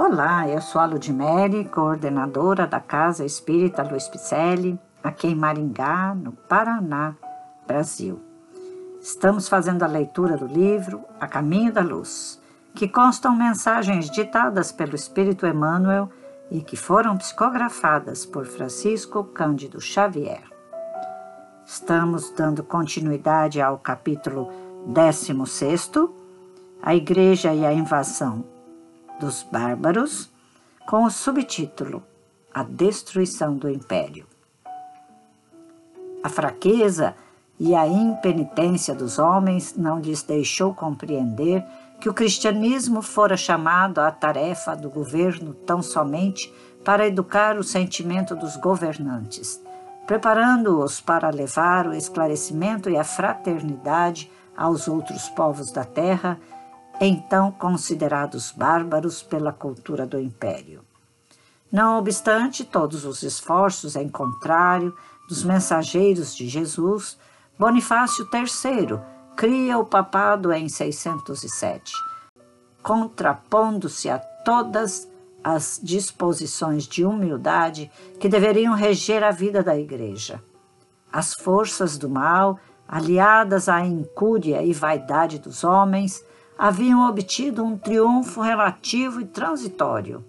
[0.00, 6.30] Olá, eu sou a Ludmere, coordenadora da Casa Espírita Luiz Picelli, aqui em Maringá, no
[6.30, 7.16] Paraná,
[7.66, 8.20] Brasil.
[9.00, 12.40] Estamos fazendo a leitura do livro A Caminho da Luz,
[12.76, 16.08] que constam mensagens ditadas pelo Espírito Emmanuel
[16.48, 20.44] e que foram psicografadas por Francisco Cândido Xavier.
[21.66, 24.48] Estamos dando continuidade ao capítulo
[24.86, 25.90] 16,
[26.80, 28.57] A Igreja e a Invasão
[29.18, 30.30] dos Bárbaros,
[30.86, 32.02] com o subtítulo
[32.52, 34.26] A Destruição do Império.
[36.22, 37.14] A fraqueza
[37.58, 41.64] e a impenitência dos homens não lhes deixou compreender
[42.00, 46.52] que o cristianismo fora chamado à tarefa do governo tão somente
[46.84, 49.60] para educar o sentimento dos governantes,
[50.06, 56.38] preparando-os para levar o esclarecimento e a fraternidade aos outros povos da terra
[57.00, 60.82] então considerados bárbaros pela cultura do império.
[61.70, 64.96] Não obstante todos os esforços em contrário
[65.28, 67.18] dos mensageiros de Jesus,
[67.58, 68.98] Bonifácio III
[69.36, 71.92] cria o papado em 607,
[72.82, 75.06] contrapondo-se a todas
[75.44, 80.42] as disposições de humildade que deveriam reger a vida da Igreja.
[81.12, 86.24] As forças do mal, aliadas à incúria e vaidade dos homens,
[86.58, 90.24] haviam obtido um triunfo relativo e transitório.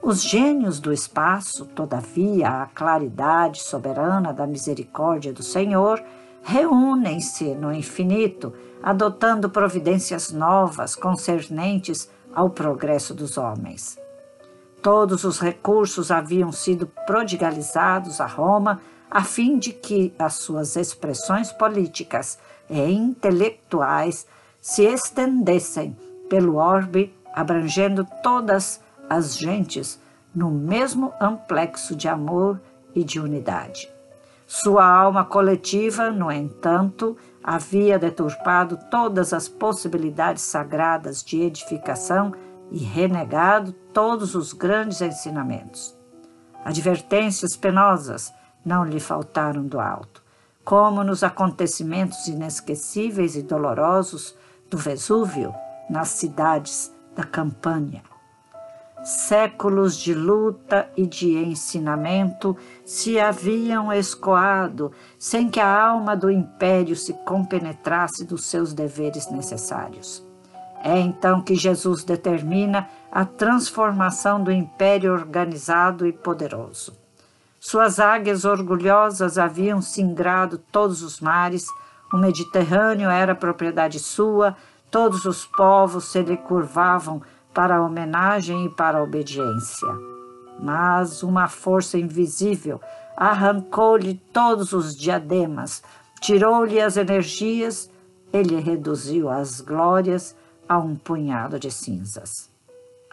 [0.00, 6.00] Os gênios do espaço, todavia, a claridade soberana da misericórdia do Senhor,
[6.44, 13.98] reúnem-se no infinito, adotando providências novas concernentes ao progresso dos homens.
[14.80, 21.50] Todos os recursos haviam sido prodigalizados a Roma a fim de que as suas expressões
[21.50, 22.38] políticas
[22.70, 24.26] e intelectuais
[24.60, 25.96] se estendessem
[26.28, 30.00] pelo orbe, abrangendo todas as gentes
[30.34, 32.60] no mesmo amplexo de amor
[32.94, 33.88] e de unidade.
[34.46, 42.32] Sua alma coletiva, no entanto, havia deturpado todas as possibilidades sagradas de edificação
[42.70, 45.96] e renegado todos os grandes ensinamentos.
[46.64, 48.32] Advertências penosas
[48.64, 50.22] não lhe faltaram do alto,
[50.64, 54.34] como nos acontecimentos inesquecíveis e dolorosos
[54.70, 55.54] do Vesúvio
[55.88, 58.02] nas cidades da Campânia.
[59.04, 66.96] Séculos de luta e de ensinamento se haviam escoado sem que a alma do império
[66.96, 70.26] se compenetrasse dos seus deveres necessários.
[70.82, 76.92] É então que Jesus determina a transformação do império organizado e poderoso.
[77.60, 81.66] Suas águias orgulhosas haviam singrado todos os mares,
[82.12, 84.56] o Mediterrâneo era propriedade sua,
[84.90, 87.20] todos os povos se lhe curvavam
[87.52, 89.88] para a homenagem e para a obediência.
[90.60, 92.80] Mas uma força invisível
[93.16, 95.82] arrancou-lhe todos os diademas,
[96.20, 97.90] tirou-lhe as energias
[98.32, 100.36] e lhe reduziu as glórias
[100.68, 102.50] a um punhado de cinzas.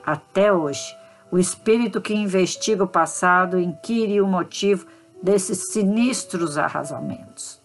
[0.06, 0.96] Até hoje,
[1.32, 4.86] o espírito que investiga o passado inquire o motivo
[5.22, 7.65] desses sinistros arrasamentos.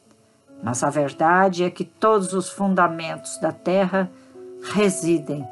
[0.62, 4.10] Mas a verdade é que todos os fundamentos da terra
[4.62, 5.46] residem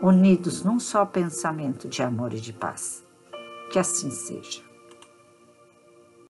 [0.00, 3.04] unidos num só pensamento de amor e de paz.
[3.70, 4.73] Que assim seja.